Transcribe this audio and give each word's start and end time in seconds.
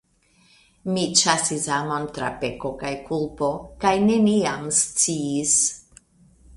Mi 0.93 1.03
ĉasis 1.19 1.67
amon 1.75 2.09
tra 2.17 2.31
peko 2.45 2.73
kaj 2.81 2.93
kulpo, 3.11 3.53
kaj 3.85 3.95
neniam 4.09 4.69
sciis. 4.83 5.57